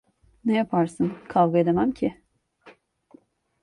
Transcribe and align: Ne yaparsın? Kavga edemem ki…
Ne 0.45 0.57
yaparsın? 0.57 1.17
Kavga 1.29 1.59
edemem 1.59 1.91
ki… 1.91 2.21